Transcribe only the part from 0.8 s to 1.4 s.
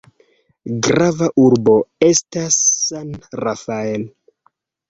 Grava